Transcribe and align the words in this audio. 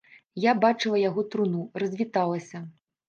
Я 0.45 0.53
бачыла 0.63 1.01
яго 1.09 1.25
труну, 1.35 1.61
развіталася. 1.85 2.57